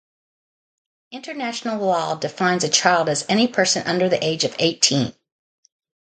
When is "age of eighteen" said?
4.25-5.13